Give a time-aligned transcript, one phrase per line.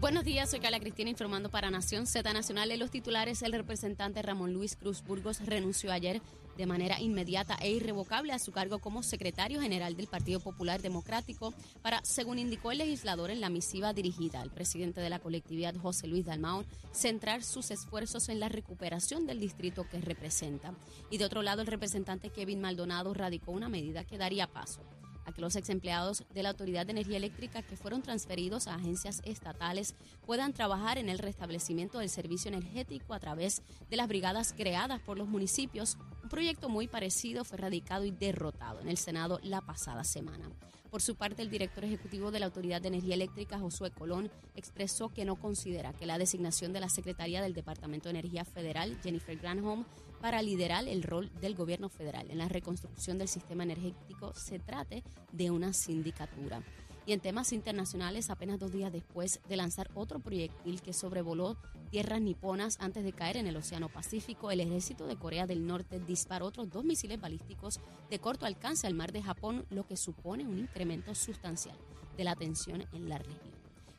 [0.00, 2.70] Buenos días, soy Carla Cristina informando para Nación Z Nacional.
[2.70, 6.22] En los titulares, el representante Ramón Luis Cruz Burgos renunció ayer
[6.56, 11.52] de manera inmediata e irrevocable a su cargo como secretario general del Partido Popular Democrático
[11.82, 16.06] para, según indicó el legislador en la misiva dirigida al presidente de la colectividad José
[16.06, 20.74] Luis Dalmau, centrar sus esfuerzos en la recuperación del distrito que representa.
[21.10, 24.80] Y de otro lado, el representante Kevin Maldonado radicó una medida que daría paso
[25.28, 28.74] a que los ex empleados de la Autoridad de Energía Eléctrica que fueron transferidos a
[28.74, 34.54] agencias estatales puedan trabajar en el restablecimiento del servicio energético a través de las brigadas
[34.56, 35.98] creadas por los municipios.
[36.22, 40.50] Un proyecto muy parecido fue radicado y derrotado en el Senado la pasada semana.
[40.90, 45.10] Por su parte, el director ejecutivo de la Autoridad de Energía Eléctrica, Josué Colón, expresó
[45.10, 49.36] que no considera que la designación de la secretaria del Departamento de Energía Federal, Jennifer
[49.36, 49.84] Granholm,
[50.20, 55.02] para liderar el rol del gobierno federal en la reconstrucción del sistema energético se trate
[55.32, 56.62] de una sindicatura.
[57.06, 61.56] Y en temas internacionales, apenas dos días después de lanzar otro proyectil que sobrevoló
[61.90, 66.00] tierras niponas antes de caer en el Océano Pacífico, el ejército de Corea del Norte
[66.00, 67.80] disparó otros dos misiles balísticos
[68.10, 71.78] de corto alcance al mar de Japón, lo que supone un incremento sustancial
[72.18, 73.57] de la tensión en la región.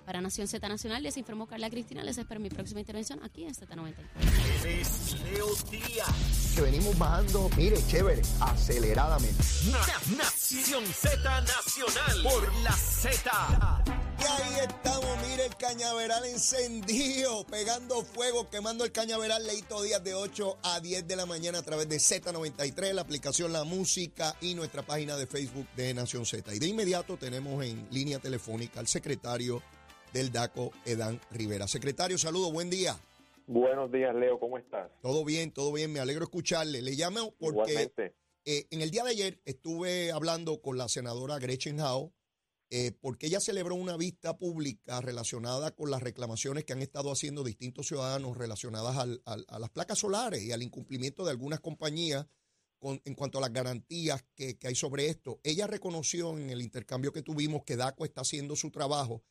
[0.09, 2.01] Para Nación Z Nacional les informó Carla Cristina.
[2.03, 3.93] Les espero mi próxima intervención aquí en Z90.
[4.65, 6.53] Es Leo Díaz.
[6.55, 9.43] Que venimos bajando, mire, chévere, aceleradamente.
[9.69, 13.83] Na- Nación Z Nacional por la Z.
[14.19, 20.15] Y ahí estamos, mire el cañaveral encendido, pegando fuego, quemando el cañaveral Leito Días de
[20.15, 24.55] 8 a 10 de la mañana a través de Z93, la aplicación La Música y
[24.55, 26.51] nuestra página de Facebook de Nación Z.
[26.55, 29.61] Y de inmediato tenemos en línea telefónica al secretario
[30.13, 31.67] del DACO, Edán Rivera.
[31.67, 32.97] Secretario, saludo, buen día.
[33.47, 34.89] Buenos días, Leo, ¿cómo estás?
[35.01, 36.81] Todo bien, todo bien, me alegro escucharle.
[36.81, 37.91] Le llamo porque
[38.45, 42.11] eh, en el día de ayer estuve hablando con la senadora Gretchen Howe
[42.71, 47.43] eh, porque ella celebró una vista pública relacionada con las reclamaciones que han estado haciendo
[47.43, 52.27] distintos ciudadanos relacionadas al- al- a las placas solares y al incumplimiento de algunas compañías
[52.77, 55.39] con- en cuanto a las garantías que, que hay sobre esto.
[55.43, 59.23] Ella reconoció en el intercambio que tuvimos que DACO está haciendo su trabajo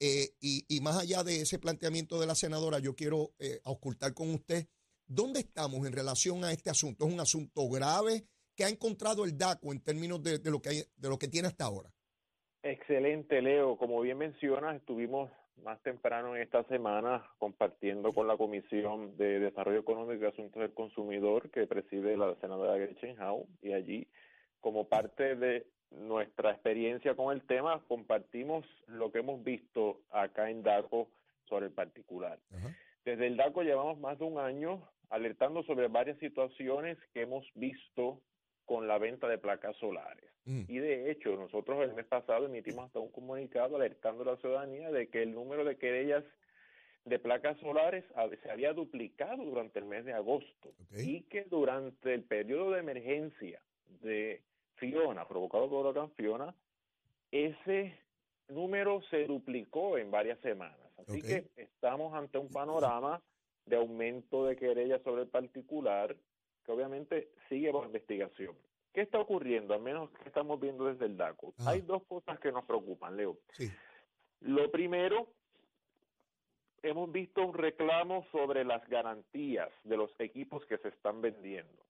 [0.00, 4.12] eh, y, y más allá de ese planteamiento de la senadora, yo quiero eh, ocultar
[4.14, 4.66] con usted
[5.06, 7.06] dónde estamos en relación a este asunto.
[7.06, 8.24] ¿Es un asunto grave
[8.56, 11.28] que ha encontrado el DACO en términos de, de lo, que hay- de lo que
[11.28, 11.90] tiene hasta ahora?
[12.62, 13.76] Excelente, Leo.
[13.76, 15.30] Como bien mencionas, estuvimos
[15.62, 20.74] más temprano en esta semana compartiendo con la Comisión de Desarrollo Económico y Asuntos del
[20.74, 24.08] Consumidor que preside la senadora Gretchen Howe y allí,
[24.60, 30.62] como parte de nuestra experiencia con el tema, compartimos lo que hemos visto acá en
[30.62, 31.08] DACO
[31.48, 32.38] sobre el particular.
[32.52, 32.74] Ajá.
[33.04, 38.20] Desde el DACO llevamos más de un año alertando sobre varias situaciones que hemos visto
[38.64, 40.28] con la venta de placas solares.
[40.44, 40.64] Mm.
[40.68, 44.90] Y de hecho, nosotros el mes pasado emitimos hasta un comunicado alertando a la ciudadanía
[44.90, 46.24] de que el número de querellas
[47.04, 48.04] de placas solares
[48.42, 53.62] se había duplicado durante el mes de agosto y que durante el periodo de emergencia
[54.02, 54.42] de
[54.76, 56.54] Fiona, provocado por huracán Fiona,
[57.30, 57.98] ese
[58.48, 60.78] número se duplicó en varias semanas.
[60.98, 63.22] Así que estamos ante un panorama
[63.66, 66.16] de aumento de querellas sobre el particular
[66.64, 68.56] que obviamente sigue bajo investigación.
[68.92, 69.74] ¿Qué está ocurriendo?
[69.74, 71.52] Al menos que estamos viendo desde el DACO.
[71.66, 73.36] Hay dos cosas que nos preocupan, Leo.
[73.52, 73.70] Sí.
[74.40, 75.28] Lo primero,
[76.82, 81.84] hemos visto un reclamo sobre las garantías de los equipos que se están vendiendo,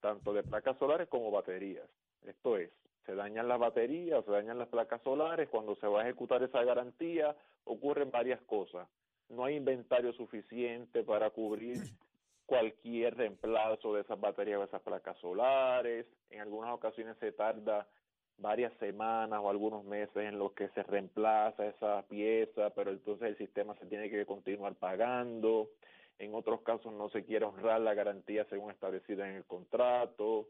[0.00, 1.88] tanto de placas solares como baterías.
[2.24, 2.70] Esto es,
[3.06, 6.62] se dañan las baterías, se dañan las placas solares, cuando se va a ejecutar esa
[6.62, 7.34] garantía
[7.64, 8.86] ocurren varias cosas.
[9.30, 11.78] No hay inventario suficiente para cubrir
[12.46, 16.06] cualquier reemplazo de esas baterías o esas placas solares.
[16.28, 17.88] En algunas ocasiones se tarda
[18.36, 23.38] varias semanas o algunos meses en los que se reemplaza esa pieza, pero entonces el
[23.38, 25.70] sistema se tiene que continuar pagando.
[26.18, 30.48] En otros casos no se quiere honrar la garantía según establecida en el contrato.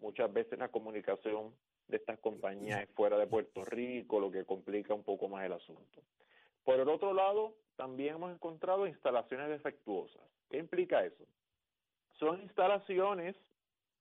[0.00, 1.52] Muchas veces la comunicación
[1.94, 6.02] de estas compañías fuera de Puerto Rico, lo que complica un poco más el asunto.
[6.64, 10.22] Por el otro lado, también hemos encontrado instalaciones defectuosas.
[10.50, 11.24] ¿Qué implica eso?
[12.18, 13.36] Son instalaciones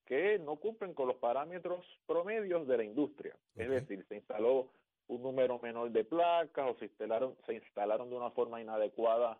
[0.06, 3.38] que no cumplen con los parámetros promedios de la industria.
[3.56, 4.72] Es decir, se instaló
[5.08, 9.38] un número menor de placas o se instalaron, se instalaron de una forma inadecuada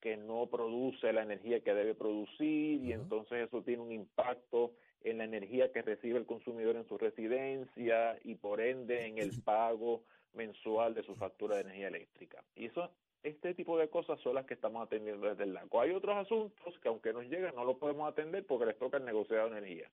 [0.00, 4.72] que no produce la energía que debe producir y entonces eso tiene un impacto
[5.04, 9.30] en la energía que recibe el consumidor en su residencia y por ende en el
[9.44, 10.02] pago
[10.32, 12.42] mensual de su factura de energía eléctrica.
[12.56, 12.90] Y eso,
[13.22, 15.80] este tipo de cosas son las que estamos atendiendo desde el DACO.
[15.80, 19.04] Hay otros asuntos que aunque nos lleguen no lo podemos atender porque les toca el
[19.04, 19.90] negociado de energía.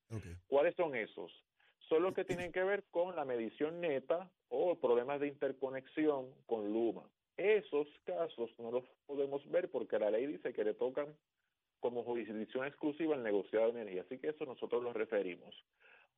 [0.47, 1.31] ¿Cuáles son esos?
[1.87, 6.71] Son los que tienen que ver con la medición neta o problemas de interconexión con
[6.71, 7.03] Luma.
[7.37, 11.07] Esos casos no los podemos ver porque la ley dice que le tocan
[11.81, 14.03] como jurisdicción exclusiva el negociado de energía.
[14.03, 15.53] Así que eso nosotros lo referimos.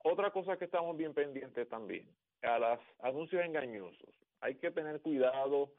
[0.03, 2.07] Otra cosa que estamos bien pendientes también,
[2.43, 4.09] a los anuncios engañosos.
[4.41, 5.71] Hay que tener cuidado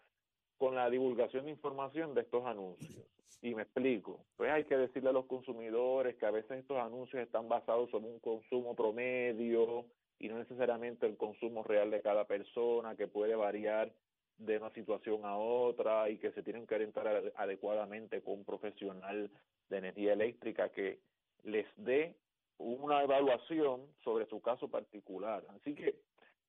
[0.56, 3.06] con la divulgación de información de estos anuncios.
[3.42, 4.24] Y me explico.
[4.36, 8.06] Pues hay que decirle a los consumidores que a veces estos anuncios están basados sobre
[8.06, 9.84] un consumo promedio
[10.18, 13.92] y no necesariamente el consumo real de cada persona, que puede variar
[14.38, 19.30] de una situación a otra y que se tienen que orientar adecuadamente con un profesional
[19.68, 21.00] de energía eléctrica que
[21.44, 22.14] les dé
[22.58, 25.44] una evaluación sobre su caso particular.
[25.56, 25.96] Así que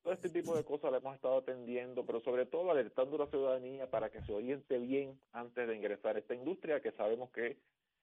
[0.03, 3.31] todo este tipo de cosas le hemos estado atendiendo, pero sobre todo alertando a la
[3.31, 7.57] ciudadanía para que se oriente bien antes de ingresar a esta industria, que sabemos que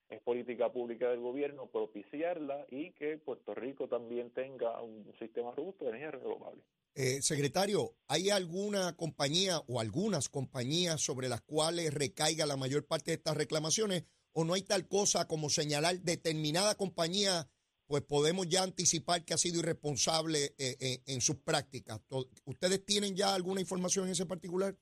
[0.09, 5.85] es política pública del gobierno propiciarla y que Puerto Rico también tenga un sistema robusto
[5.85, 6.63] de energía renovable.
[6.95, 13.13] Eh, secretario, ¿hay alguna compañía o algunas compañías sobre las cuales recaiga la mayor parte
[13.13, 17.47] de estas reclamaciones o no hay tal cosa como señalar determinada compañía,
[17.87, 22.01] pues podemos ya anticipar que ha sido irresponsable eh, eh, en sus prácticas.
[22.45, 24.75] ¿Ustedes tienen ya alguna información en ese particular?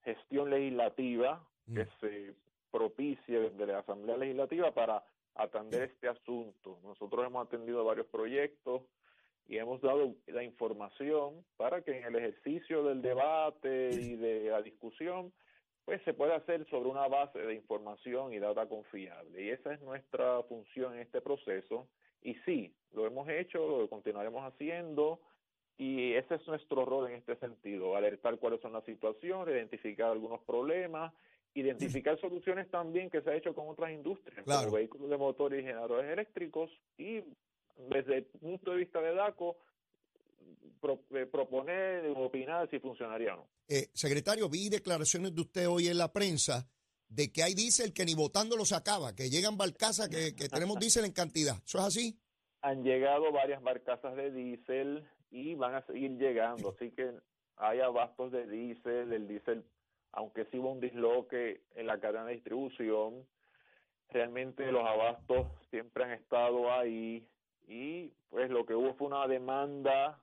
[0.03, 1.99] gestión legislativa que mm.
[1.99, 2.35] se
[2.69, 5.03] propicie desde la Asamblea Legislativa para
[5.33, 6.77] atender este asunto.
[6.83, 8.83] Nosotros hemos atendido varios proyectos
[9.47, 14.61] y hemos dado la información para que en el ejercicio del debate y de la
[14.61, 15.33] discusión
[15.85, 19.43] pues se pueda hacer sobre una base de información y data confiable.
[19.43, 21.87] Y esa es nuestra función en este proceso.
[22.21, 25.19] Y sí, lo hemos hecho, lo continuaremos haciendo
[25.79, 30.41] y ese es nuestro rol en este sentido, alertar cuáles son las situaciones, identificar algunos
[30.41, 31.13] problemas,
[31.53, 35.61] identificar soluciones también que se ha hecho con otras industrias, como vehículos de motor y
[35.61, 37.23] generadores eléctricos, y
[37.89, 39.55] desde el punto de vista de DACO,
[41.11, 43.47] eh, proponer opinar si funcionaría o no.
[43.69, 46.67] Eh, secretario, vi declaraciones de usted hoy en la prensa
[47.07, 50.77] de que hay diésel que ni votándolo se acaba, que llegan barcazas que, que tenemos
[50.77, 51.55] diésel en cantidad.
[51.65, 52.19] ¿Eso es así?
[52.61, 56.69] Han llegado varias barcazas de diésel y van a seguir llegando.
[56.69, 57.11] Así que
[57.57, 59.63] hay abastos de diésel, el diésel,
[60.11, 63.25] aunque sí hubo un disloque en la cadena de distribución,
[64.09, 67.27] realmente los abastos siempre han estado ahí
[67.67, 70.19] y pues lo que hubo fue una demanda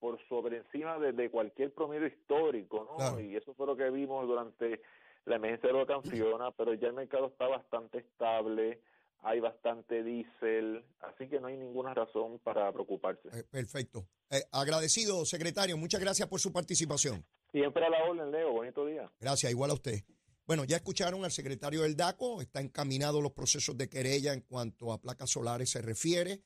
[0.00, 3.20] por sobre encima de, cualquier promedio histórico, ¿no?
[3.20, 4.80] Y eso fue lo que vimos durante
[5.24, 8.80] la emergencia de la Fiona, pero ya el mercado está bastante estable,
[9.20, 13.28] hay bastante diésel, así que no hay ninguna razón para preocuparse.
[13.32, 14.06] Eh, perfecto.
[14.30, 15.76] Eh, agradecido, secretario.
[15.76, 17.24] Muchas gracias por su participación.
[17.50, 18.52] Siempre a la orden, Leo.
[18.52, 19.10] Bonito día.
[19.20, 20.02] Gracias, igual a usted.
[20.48, 24.92] Bueno, ya escucharon al secretario del DACO, está encaminado los procesos de querella en cuanto
[24.92, 26.42] a placas solares se refiere.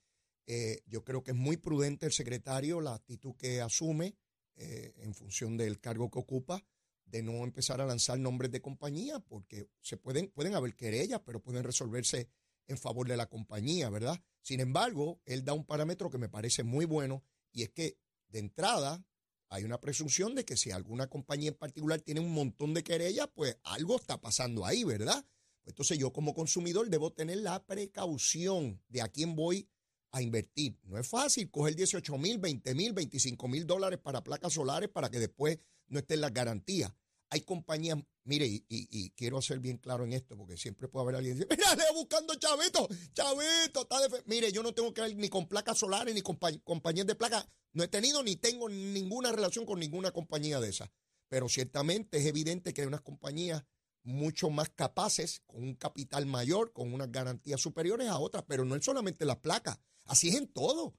[0.46, 4.16] Eh, yo creo que es muy prudente el secretario la actitud que asume
[4.56, 6.64] eh, en función del cargo que ocupa
[7.04, 11.40] de no empezar a lanzar nombres de compañía porque se pueden, pueden haber querellas, pero
[11.40, 12.28] pueden resolverse
[12.66, 14.20] en favor de la compañía, ¿verdad?
[14.42, 18.38] Sin embargo, él da un parámetro que me parece muy bueno y es que de
[18.38, 19.04] entrada
[19.48, 23.28] hay una presunción de que si alguna compañía en particular tiene un montón de querellas,
[23.34, 25.24] pues algo está pasando ahí, ¿verdad?
[25.64, 29.68] Entonces yo como consumidor debo tener la precaución de a quién voy
[30.10, 30.78] a invertir.
[30.84, 35.10] No es fácil coger 18 mil, 20 mil, 25 mil dólares para placas solares para
[35.10, 36.92] que después no estén las garantías.
[37.32, 41.38] Hay compañías, mire, y, quiero ser bien claro en esto, porque siempre puede haber alguien
[41.38, 45.16] que dice, mira, le buscando chavito, chavito, está de mire, yo no tengo que ver
[45.16, 49.32] ni con placas solares ni con compañías de placas no he tenido ni tengo ninguna
[49.32, 50.90] relación con ninguna compañía de esas.
[51.28, 53.64] Pero ciertamente es evidente que hay unas compañías
[54.04, 58.74] mucho más capaces, con un capital mayor, con unas garantías superiores a otras, pero no
[58.74, 60.96] es solamente las placas, así es en todo,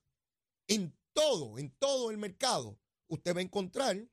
[0.67, 2.79] en todo, en todo el mercado.
[3.07, 4.09] Usted va a encontrar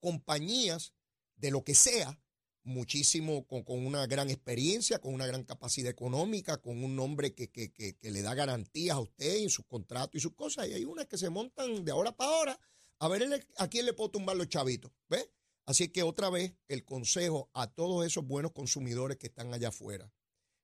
[0.00, 0.94] compañías
[1.42, 2.18] de lo que sea,
[2.62, 7.72] muchísimo, con, una gran experiencia, con una gran capacidad económica, con un nombre que, que,
[7.72, 10.68] que, le da garantías a usted en sus contratos y sus cosas.
[10.68, 12.60] Y hay unas que se montan de ahora para ahora
[13.00, 14.92] a ver a quién le puedo tumbar los chavitos.
[15.08, 15.32] ¿Ve?
[15.66, 20.12] Así que otra vez el consejo a todos esos buenos consumidores que están allá afuera,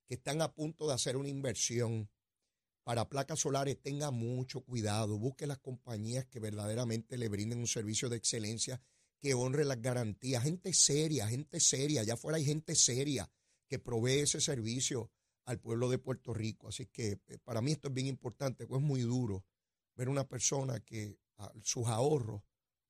[0.06, 2.08] que están a punto de hacer una inversión
[2.85, 8.08] para placas solares, tenga mucho cuidado, busque las compañías que verdaderamente le brinden un servicio
[8.08, 8.80] de excelencia
[9.21, 10.43] que honre las garantías.
[10.43, 12.03] Gente seria, gente seria.
[12.03, 13.31] Allá afuera hay gente seria
[13.69, 15.11] que provee ese servicio
[15.45, 16.69] al pueblo de Puerto Rico.
[16.69, 19.45] Así que eh, para mí esto es bien importante, pues es muy duro
[19.95, 21.19] ver una persona que
[21.63, 22.43] sus ahorros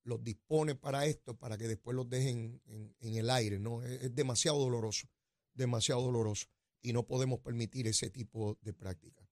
[0.05, 3.59] los dispone para esto, para que después los dejen en, el aire.
[3.59, 3.83] ¿no?
[3.83, 5.09] Es, es, demasiado doloroso,
[5.55, 6.47] demasiado doloroso.
[6.81, 9.29] Y no podemos permitir ese tipo de práctica.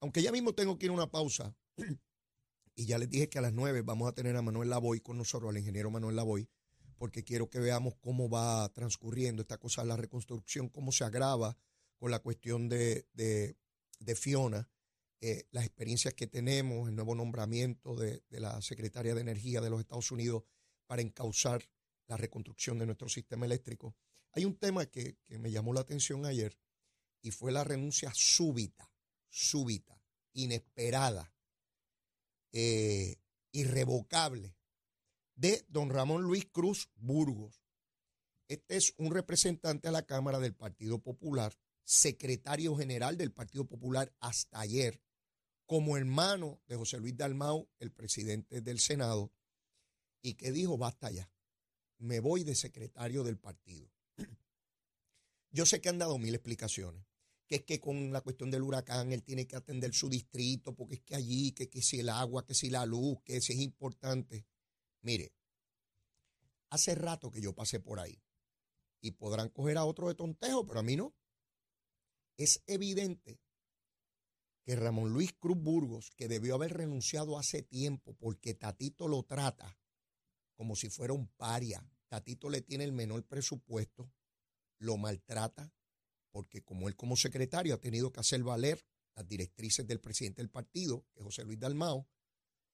[0.00, 1.56] Aunque ya mismo tengo que ir a una pausa,
[2.76, 5.16] y ya les dije que a las 9 vamos a tener a Manuel Lavoy con
[5.16, 6.46] nosotros, al ingeniero Manuel Lavoy,
[6.98, 11.56] porque quiero que veamos cómo va transcurriendo esta cosa de la reconstrucción, cómo se agrava
[11.96, 13.06] con la cuestión de,
[14.14, 14.68] Fiona,
[15.22, 19.80] eh, las experiencias que tenemos, el nuevo nombramiento de, la secretaria de Energía de los
[19.80, 20.44] Estados Unidos
[20.86, 21.66] para encauzar
[22.08, 23.96] la reconstrucción de nuestro sistema eléctrico.
[24.32, 26.58] Hay un tema que, que me llamó la atención ayer
[27.22, 28.92] y fue la renuncia súbita,
[29.30, 29.98] súbita,
[30.34, 31.32] inesperada
[32.58, 33.16] eh,
[33.52, 34.56] irrevocable
[35.34, 37.62] de don Ramón Luis Cruz Burgos.
[38.48, 41.52] Este es un representante a la Cámara del Partido Popular,
[41.84, 45.02] secretario general del Partido Popular hasta ayer,
[45.66, 49.30] como hermano de José Luis Dalmau, el presidente del Senado,
[50.22, 51.30] y que dijo, basta ya,
[51.98, 53.92] me voy de secretario del partido.
[55.50, 57.04] Yo sé que han dado mil explicaciones
[57.46, 60.96] que es que con la cuestión del huracán él tiene que atender su distrito, porque
[60.96, 63.60] es que allí, que, que si el agua, que si la luz, que si es
[63.60, 64.46] importante.
[65.02, 65.32] Mire,
[66.70, 68.20] hace rato que yo pasé por ahí
[69.00, 71.14] y podrán coger a otro de tontejo, pero a mí no.
[72.36, 73.40] Es evidente
[74.64, 79.78] que Ramón Luis Cruz Burgos, que debió haber renunciado hace tiempo porque Tatito lo trata
[80.56, 84.10] como si fuera un paria, Tatito le tiene el menor presupuesto,
[84.78, 85.72] lo maltrata,
[86.36, 90.50] porque como él como secretario ha tenido que hacer valer las directrices del presidente del
[90.50, 92.06] partido, que es José Luis Dalmao,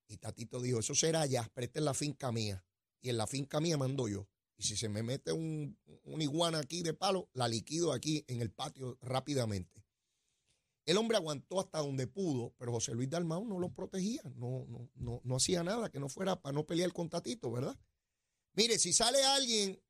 [0.09, 2.66] y Tatito dijo, eso será ya, preste en la finca mía,
[3.00, 4.28] y en la finca mía mando yo.
[4.57, 5.78] Y si se me mete un,
[6.19, 9.87] iguana aquí de palo, la liquido aquí en el patio rápidamente.
[10.85, 14.90] El hombre aguantó hasta donde pudo, pero José Luis Dalmau no lo protegía, no, no,
[14.97, 17.78] no, no hacía nada que no fuera para no pelear con Tatito, ¿verdad?
[18.54, 19.81] Mire, si sale alguien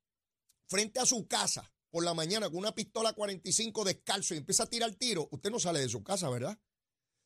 [0.67, 4.65] frente a su casa por la mañana con una pistola 45 descalzo y empieza a
[4.65, 6.57] tirar tiro, usted no sale de su casa, ¿verdad?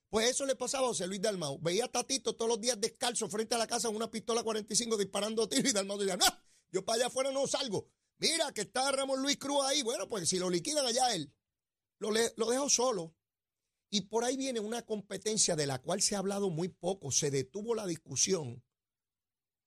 [0.10, 1.58] Pues eso le pasaba a José Luis Dalmau.
[1.62, 4.98] Veía a Tatito todos los días descalzo frente a la casa con una pistola 45
[4.98, 6.26] disparando tiro y Dalmau decía, no,
[6.70, 7.88] yo para allá afuera no salgo.
[8.18, 9.84] Mira que está Ramón Luis Cruz ahí.
[9.84, 11.34] Bueno, pues si lo liquidan allá él,
[12.00, 13.16] lo, lo dejo solo.
[13.90, 17.10] Y por ahí viene una competencia de la cual se ha hablado muy poco.
[17.14, 18.66] Se detuvo la discusión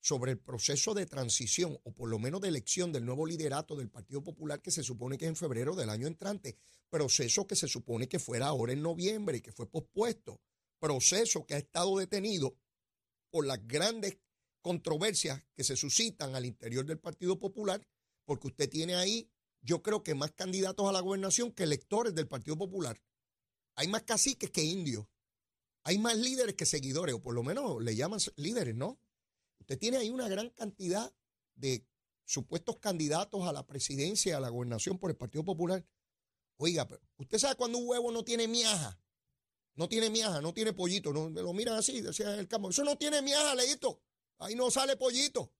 [0.00, 3.90] sobre el proceso de transición o por lo menos de elección del nuevo liderato del
[3.90, 6.56] Partido Popular que se supone que es en febrero del año entrante,
[6.88, 10.40] proceso que se supone que fuera ahora en noviembre y que fue pospuesto,
[10.78, 12.56] proceso que ha estado detenido
[13.30, 14.18] por las grandes
[14.62, 17.86] controversias que se suscitan al interior del Partido Popular,
[18.24, 19.30] porque usted tiene ahí,
[19.60, 23.00] yo creo que más candidatos a la gobernación que electores del Partido Popular.
[23.76, 25.06] Hay más caciques que indios.
[25.84, 28.98] Hay más líderes que seguidores, o por lo menos le llaman líderes, ¿no?
[29.70, 31.14] Usted tiene ahí una gran cantidad
[31.54, 31.86] de
[32.24, 35.86] supuestos candidatos a la presidencia, a la gobernación por el Partido Popular.
[36.56, 39.00] Oiga, usted sabe cuando un huevo no tiene miaja,
[39.76, 42.98] no tiene miaja, no tiene pollito, no, lo miran así, decía el campo, eso no
[42.98, 44.02] tiene miaja, leíto,
[44.38, 45.52] ahí no sale pollito.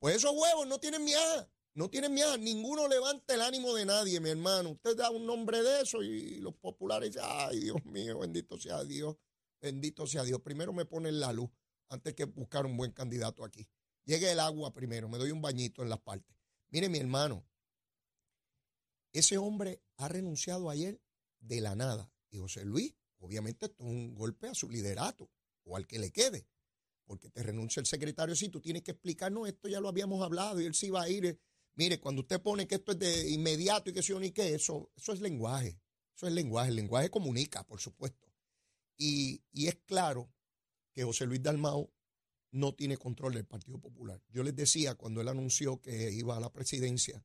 [0.00, 4.18] Pues esos huevos no tienen miaja, no tienen miaja, ninguno levanta el ánimo de nadie,
[4.18, 4.70] mi hermano.
[4.70, 9.16] Usted da un nombre de eso y los populares ay, Dios mío, bendito sea Dios,
[9.60, 10.40] bendito sea Dios.
[10.40, 11.48] Primero me ponen la luz
[11.88, 13.68] antes que buscar un buen candidato aquí.
[14.04, 16.36] Llegue el agua primero, me doy un bañito en las partes.
[16.70, 17.44] Mire, mi hermano,
[19.12, 21.00] ese hombre ha renunciado ayer
[21.40, 22.12] de la nada.
[22.30, 25.30] Y José Luis, obviamente, esto es un golpe a su liderato
[25.64, 26.46] o al que le quede.
[27.04, 30.60] Porque te renuncia el secretario, sí, tú tienes que explicarnos esto, ya lo habíamos hablado,
[30.60, 31.40] y él sí va a ir.
[31.74, 34.90] Mire, cuando usted pone que esto es de inmediato y que o ni qué, eso,
[34.96, 35.80] eso es lenguaje.
[36.16, 36.70] Eso es lenguaje.
[36.70, 38.32] El lenguaje comunica, por supuesto.
[38.96, 40.32] Y, y es claro
[40.96, 41.92] que José Luis Dalmao
[42.52, 44.22] no tiene control del Partido Popular.
[44.30, 47.22] Yo les decía cuando él anunció que iba a la presidencia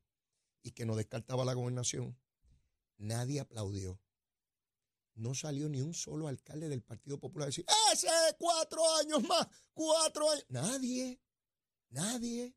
[0.62, 2.20] y que no descartaba la gobernación,
[2.98, 3.98] nadie aplaudió.
[5.14, 7.64] No salió ni un solo alcalde del Partido Popular a decir,
[7.94, 10.44] ese cuatro años más, cuatro años.
[10.50, 11.18] Nadie,
[11.88, 12.54] nadie.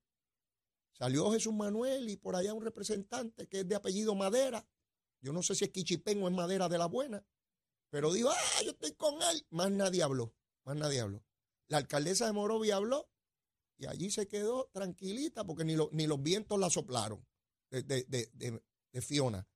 [0.92, 4.68] Salió Jesús Manuel y por allá un representante que es de apellido Madera.
[5.22, 7.26] Yo no sé si es Quichipén o es Madera de la Buena.
[7.90, 9.46] Pero dijo, ah, yo estoy con él.
[9.50, 10.34] Más nadie habló,
[10.66, 11.24] más nadie habló.
[11.68, 13.10] La alcaldesa de Morovia habló
[13.78, 17.26] y allí se quedó tranquilita porque ni, ni los vientos la soplaron
[17.70, 19.48] de, de, Fiona.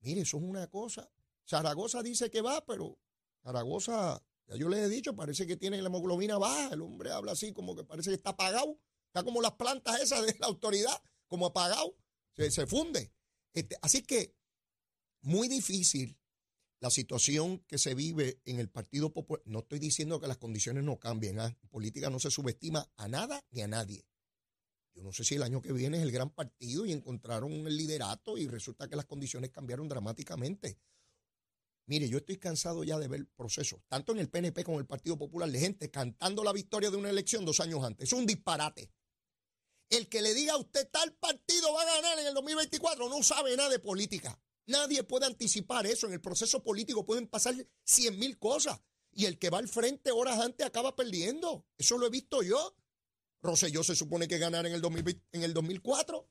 [0.00, 1.10] Mire, eso es una cosa.
[1.48, 2.98] Zaragoza dice que va, pero
[3.42, 6.72] Zaragoza, ya yo les he dicho, parece que tiene la hemoglobina baja.
[6.72, 8.78] El hombre habla así como que parece que está apagado.
[9.08, 11.96] Está como las plantas esas de la autoridad, como apagado.
[12.34, 13.12] Se, se funde.
[13.52, 14.36] Este, así que
[15.22, 16.16] muy difícil
[16.80, 20.84] la situación que se vive en el Partido Popular, no estoy diciendo que las condiciones
[20.84, 21.56] no cambien, ¿ah?
[21.70, 24.06] política no se subestima a nada ni a nadie.
[24.94, 27.76] Yo no sé si el año que viene es el gran partido y encontraron el
[27.76, 30.78] liderato y resulta que las condiciones cambiaron dramáticamente.
[31.86, 34.86] Mire, yo estoy cansado ya de ver procesos, tanto en el PNP como en el
[34.86, 38.08] Partido Popular, de gente cantando la victoria de una elección dos años antes.
[38.08, 38.90] Es un disparate.
[39.88, 43.22] El que le diga a usted tal partido va a ganar en el 2024 no
[43.22, 44.40] sabe nada de política.
[44.66, 46.06] Nadie puede anticipar eso.
[46.06, 48.80] En el proceso político pueden pasar cien mil cosas.
[49.12, 51.64] Y el que va al frente horas antes acaba perdiendo.
[51.78, 52.76] Eso lo he visto yo.
[53.42, 56.28] Rosselló se supone que ganara en el, en el 2004.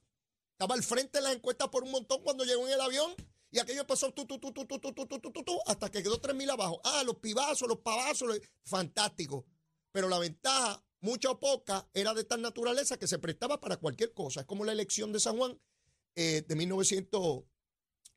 [0.52, 3.14] Estaba al frente de las encuestas por un montón cuando llegó en el avión.
[3.52, 6.36] Y aquello pasó tu, tu, tu, tu, tu, tu, tu, tu, hasta que quedó tres
[6.36, 6.82] mil abajo.
[6.84, 9.46] Ah, los pibazos, los pavazos, fantástico.
[9.92, 14.14] Pero la ventaja, mucha o poca, era de tal naturaleza que se prestaba para cualquier
[14.14, 14.42] cosa.
[14.42, 15.58] Es como la elección de San Juan
[16.16, 17.44] eh, de 1900.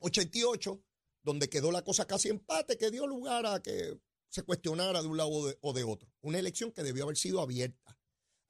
[0.00, 0.82] 88,
[1.22, 3.98] donde quedó la cosa casi empate, que dio lugar a que
[4.30, 6.08] se cuestionara de un lado o de, otro.
[6.20, 7.98] Una elección que debió haber sido abierta.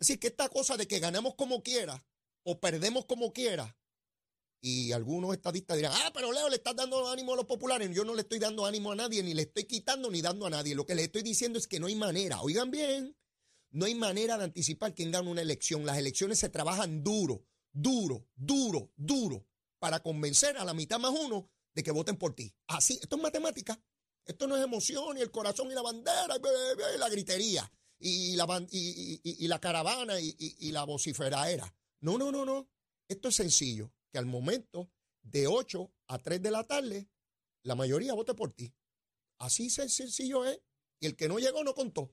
[0.00, 2.04] Así que esta cosa de que ganamos como quiera
[2.44, 3.76] o perdemos como quiera,
[4.60, 7.90] y algunos estadistas dirán, ah, pero Leo, le estás dando ánimo a los populares.
[7.94, 10.50] Yo no le estoy dando ánimo a nadie, ni le estoy quitando ni dando a
[10.50, 10.74] nadie.
[10.74, 13.16] Lo que le estoy diciendo es que no hay manera, oigan bien,
[13.70, 15.86] no hay manera de anticipar quién gana una elección.
[15.86, 19.47] Las elecciones se trabajan duro, duro, duro, duro
[19.78, 22.54] para convencer a la mitad más uno de que voten por ti.
[22.66, 23.80] Así, esto es matemática.
[24.24, 26.36] Esto no es emoción, y el corazón y la bandera,
[26.94, 31.74] y la gritería, y la, y, la caravana y, la vociferaera.
[32.00, 32.68] No, no, no, no.
[33.08, 34.90] Esto es sencillo, que al momento
[35.22, 37.08] de 8 a 3 de la tarde,
[37.62, 38.74] la mayoría vote por ti.
[39.38, 40.60] Así sencillo es.
[41.00, 42.12] Y el que no llegó no contó.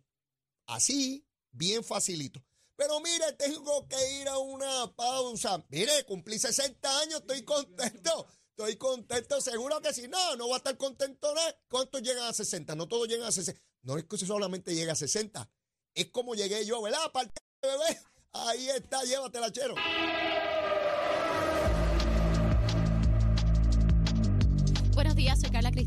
[0.67, 2.45] Así, bien facilito.
[2.75, 5.63] Pero mire, tengo que ir a una pausa.
[5.69, 8.27] Mire, cumplí 60 años, estoy contento.
[8.57, 11.33] Estoy contento, seguro que si no, no va a estar contento.
[11.67, 12.75] ¿Cuántos llegan a 60?
[12.75, 13.61] No todos llegan a 60.
[13.81, 15.49] No es que solamente llega a 60.
[15.93, 17.03] Es como llegué yo, ¿verdad?
[17.03, 17.99] Aparte, bebé.
[18.31, 19.75] Ahí está, llévatela, chero.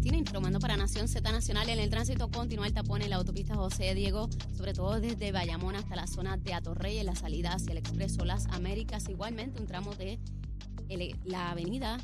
[0.08, 1.68] Cristina informando para Nación Z Nacional.
[1.68, 5.76] En el tránsito continúa el tapón en la autopista José Diego, sobre todo desde Bayamón
[5.76, 9.06] hasta la zona de Atorrey, en la salida hacia el Expreso Las Américas.
[9.10, 10.18] Igualmente un tramo de
[11.26, 11.98] la avenida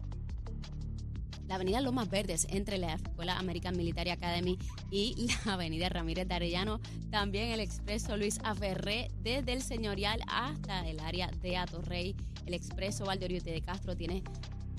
[1.49, 4.59] la avenida Lomas Verdes entre la Escuela American Military Academy
[4.91, 6.81] y la avenida Ramírez de Arellano.
[7.11, 12.15] También el expreso Luis Aferré desde el Señorial hasta el área de Atorrey.
[12.45, 14.23] El expreso Valdeoriote de Castro tiene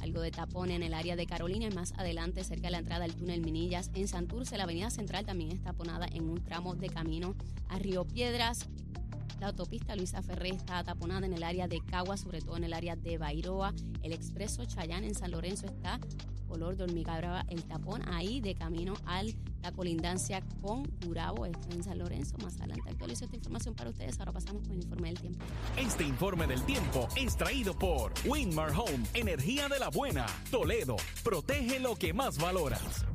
[0.06, 3.02] algo de tapón en el área de Carolina y más adelante cerca de la entrada
[3.02, 4.56] del túnel Minillas en Santurce.
[4.56, 7.36] La avenida central también está taponada en un tramo de camino
[7.70, 8.70] a Río Piedras.
[9.40, 12.74] La autopista Luisa Ferré está taponada en el área de Cagua, sobre todo en el
[12.74, 13.74] área de Bairoa.
[14.02, 16.00] El expreso Chayán en San Lorenzo está
[16.48, 21.68] color de hormiga brava el tapón ahí de camino a la colindancia con Gurabo, esto
[21.72, 22.38] en San Lorenzo.
[22.44, 24.20] Más adelante actualizo esta información para ustedes.
[24.20, 25.46] Ahora pasamos con el informe del tiempo.
[25.78, 30.26] Este informe del tiempo es traído por Winmar Home, energía de la buena.
[30.52, 33.06] Toledo, protege lo que más valoras.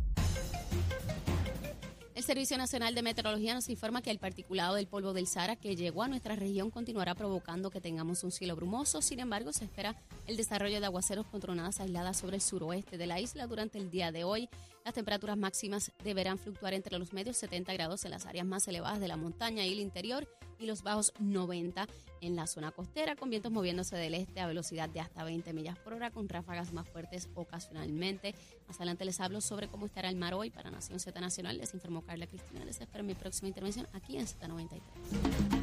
[2.31, 6.05] Servicio Nacional de Meteorología nos informa que el particulado del polvo del Sahara que llegó
[6.05, 9.03] a nuestra región continuará provocando que tengamos un cielo brumoso.
[9.03, 9.97] Sin embargo, se espera
[10.31, 13.91] el desarrollo de aguaceros con tronadas aisladas sobre el suroeste de la isla durante el
[13.91, 14.49] día de hoy.
[14.85, 19.01] Las temperaturas máximas deberán fluctuar entre los medios 70 grados en las áreas más elevadas
[19.01, 20.29] de la montaña y el interior
[20.61, 21.89] y los bajos 90
[22.21, 25.77] en la zona costera, con vientos moviéndose del este a velocidad de hasta 20 millas
[25.79, 28.33] por hora, con ráfagas más fuertes ocasionalmente.
[28.69, 31.59] Más adelante les hablo sobre cómo estará el mar hoy para Nación Z Nacional.
[31.59, 32.65] Les informó Carla Cristina.
[32.65, 35.60] Les espero en mi próxima intervención aquí en Z93.